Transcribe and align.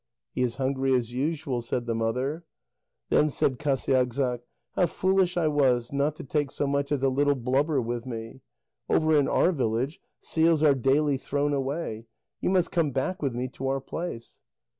"He 0.31 0.41
is 0.41 0.55
hungry, 0.55 0.95
as 0.95 1.13
usual," 1.13 1.61
said 1.61 1.85
the 1.85 1.93
mother. 1.93 2.43
Then 3.09 3.29
said 3.29 3.59
Qasiagssaq: 3.59 4.39
"How 4.75 4.87
foolish 4.87 5.37
I 5.37 5.47
was 5.47 5.91
not 5.93 6.15
to 6.15 6.23
take 6.23 6.49
so 6.49 6.65
much 6.65 6.91
as 6.91 7.03
a 7.03 7.09
little 7.09 7.35
blubber 7.35 7.79
with 7.79 8.07
me. 8.07 8.41
Over 8.89 9.15
in 9.15 9.27
our 9.27 9.51
village, 9.51 10.01
seals 10.19 10.63
are 10.63 10.73
daily 10.73 11.17
thrown 11.17 11.53
away. 11.53 12.07
You 12.39 12.49
must 12.49 12.71
come 12.71 12.89
back 12.89 13.21
with 13.21 13.35
me 13.35 13.47
to 13.49 13.67
our 13.67 13.79
place." 13.79 14.39